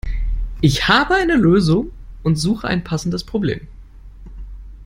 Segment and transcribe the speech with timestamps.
[0.61, 1.91] Ich habe eine Lösung
[2.23, 3.67] und suche ein passendes Problem.